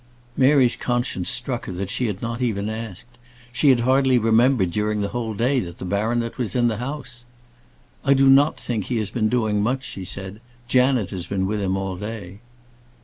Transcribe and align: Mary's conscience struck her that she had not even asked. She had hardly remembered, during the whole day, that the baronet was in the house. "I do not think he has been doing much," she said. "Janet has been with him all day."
Mary's 0.35 0.75
conscience 0.75 1.29
struck 1.29 1.65
her 1.67 1.71
that 1.71 1.91
she 1.91 2.07
had 2.07 2.23
not 2.23 2.41
even 2.41 2.69
asked. 2.71 3.19
She 3.51 3.69
had 3.69 3.81
hardly 3.81 4.17
remembered, 4.17 4.71
during 4.71 5.01
the 5.01 5.09
whole 5.09 5.35
day, 5.35 5.59
that 5.59 5.77
the 5.77 5.85
baronet 5.85 6.39
was 6.39 6.55
in 6.55 6.69
the 6.69 6.77
house. 6.77 7.23
"I 8.03 8.15
do 8.15 8.27
not 8.27 8.59
think 8.59 8.85
he 8.85 8.97
has 8.97 9.11
been 9.11 9.29
doing 9.29 9.61
much," 9.61 9.83
she 9.83 10.03
said. 10.03 10.41
"Janet 10.67 11.11
has 11.11 11.27
been 11.27 11.45
with 11.45 11.61
him 11.61 11.77
all 11.77 11.97
day." 11.97 12.39